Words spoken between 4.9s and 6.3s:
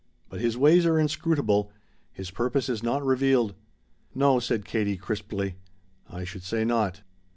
crisply, "I